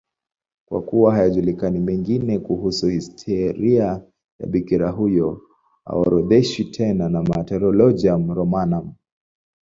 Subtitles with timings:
[0.69, 4.01] Kwa kuwa hayajulikani mengine kuhusu historia
[4.39, 5.41] ya bikira huyo,
[5.85, 8.93] haorodheshwi tena na Martyrologium Romanum.